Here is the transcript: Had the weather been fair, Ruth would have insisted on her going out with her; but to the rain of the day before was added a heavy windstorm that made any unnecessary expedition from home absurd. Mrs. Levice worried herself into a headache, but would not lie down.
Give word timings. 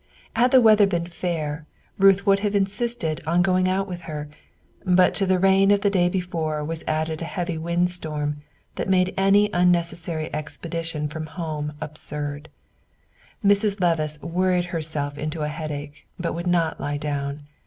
Had 0.35 0.49
the 0.49 0.61
weather 0.61 0.87
been 0.87 1.05
fair, 1.05 1.67
Ruth 1.99 2.25
would 2.25 2.39
have 2.39 2.55
insisted 2.55 3.21
on 3.27 3.37
her 3.37 3.43
going 3.43 3.69
out 3.69 3.87
with 3.87 4.01
her; 4.09 4.29
but 4.83 5.13
to 5.13 5.27
the 5.27 5.37
rain 5.37 5.69
of 5.69 5.81
the 5.81 5.91
day 5.91 6.09
before 6.09 6.63
was 6.63 6.83
added 6.87 7.21
a 7.21 7.25
heavy 7.25 7.55
windstorm 7.55 8.41
that 8.77 8.89
made 8.89 9.13
any 9.15 9.51
unnecessary 9.53 10.33
expedition 10.33 11.07
from 11.07 11.27
home 11.27 11.73
absurd. 11.79 12.49
Mrs. 13.45 13.79
Levice 13.79 14.19
worried 14.23 14.65
herself 14.73 15.19
into 15.19 15.43
a 15.43 15.49
headache, 15.49 16.07
but 16.19 16.33
would 16.33 16.47
not 16.47 16.81
lie 16.81 16.97
down. 16.97 17.43